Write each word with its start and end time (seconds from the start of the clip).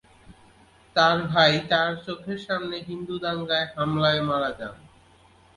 তার 0.95 1.17
ভাই 1.31 1.53
তার 1.69 1.89
চোখের 2.05 2.39
সামনে 2.47 2.77
হিন্দু 2.87 3.15
দাঙ্গায় 3.23 3.67
হামলায় 3.75 4.21
মারা 4.21 4.51
যান। 4.59 4.75